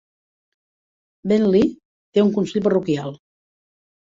[1.31, 1.67] Bentley
[2.15, 3.15] té un Consell parroquial.